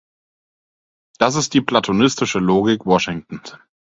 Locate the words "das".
1.19-1.35